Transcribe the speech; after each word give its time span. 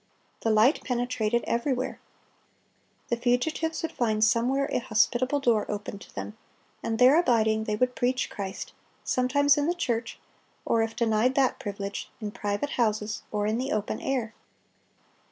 (282) 0.41 0.49
The 0.49 0.55
light 0.55 0.83
penetrated 0.83 1.43
everywhere. 1.45 1.99
The 3.09 3.17
fugitives 3.17 3.83
would 3.83 3.91
find 3.91 4.23
somewhere 4.23 4.67
a 4.71 4.79
hospitable 4.79 5.39
door 5.39 5.69
opened 5.69 6.01
to 6.01 6.15
them, 6.15 6.35
and 6.81 6.97
there 6.97 7.19
abiding, 7.19 7.65
they 7.65 7.75
would 7.75 7.93
preach 7.95 8.27
Christ, 8.31 8.73
sometimes 9.03 9.59
in 9.59 9.67
the 9.67 9.75
church, 9.75 10.17
or 10.65 10.81
if 10.81 10.95
denied 10.95 11.35
that 11.35 11.59
privilege, 11.59 12.09
in 12.19 12.31
private 12.31 12.71
houses 12.81 13.21
or 13.31 13.45
in 13.45 13.59
the 13.59 13.71
open 13.71 14.01
air. 14.01 14.33